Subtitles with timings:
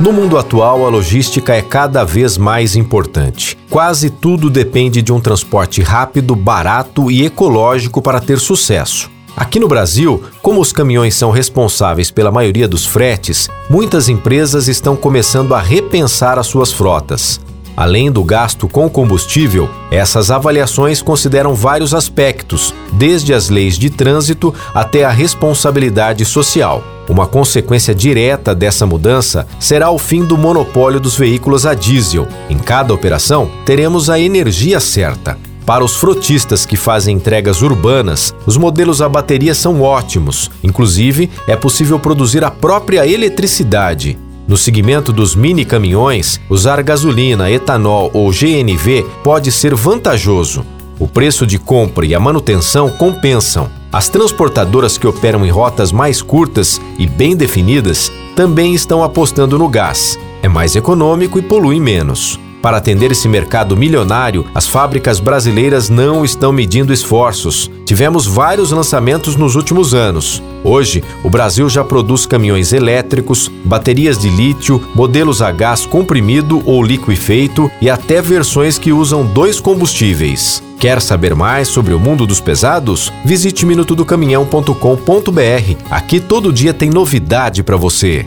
[0.00, 3.58] No mundo atual, a logística é cada vez mais importante.
[3.68, 9.10] Quase tudo depende de um transporte rápido, barato e ecológico para ter sucesso.
[9.36, 14.94] Aqui no Brasil, como os caminhões são responsáveis pela maioria dos fretes, muitas empresas estão
[14.94, 17.40] começando a repensar as suas frotas.
[17.76, 24.54] Além do gasto com combustível, essas avaliações consideram vários aspectos, desde as leis de trânsito
[24.72, 26.84] até a responsabilidade social.
[27.08, 32.28] Uma consequência direta dessa mudança será o fim do monopólio dos veículos a diesel.
[32.50, 35.38] Em cada operação, teremos a energia certa.
[35.64, 40.50] Para os frotistas que fazem entregas urbanas, os modelos a bateria são ótimos.
[40.62, 44.18] Inclusive, é possível produzir a própria eletricidade.
[44.46, 50.64] No segmento dos mini caminhões, usar gasolina, etanol ou GNV pode ser vantajoso.
[50.98, 53.70] O preço de compra e a manutenção compensam.
[53.92, 59.68] As transportadoras que operam em rotas mais curtas e bem definidas também estão apostando no
[59.68, 60.18] gás.
[60.42, 62.38] É mais econômico e polui menos.
[62.62, 67.70] Para atender esse mercado milionário, as fábricas brasileiras não estão medindo esforços.
[67.84, 70.42] Tivemos vários lançamentos nos últimos anos.
[70.64, 76.82] Hoje, o Brasil já produz caminhões elétricos, baterias de lítio, modelos a gás comprimido ou
[76.82, 80.62] liquefeito e até versões que usam dois combustíveis.
[80.80, 83.12] Quer saber mais sobre o mundo dos pesados?
[83.24, 85.76] Visite minutodocaminhão.com.br.
[85.90, 88.26] Aqui todo dia tem novidade para você.